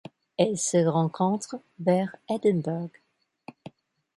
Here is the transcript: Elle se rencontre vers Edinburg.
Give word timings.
Elle 0.35 0.57
se 0.57 0.77
rencontre 0.87 1.57
vers 1.79 2.15
Edinburg. 2.27 2.89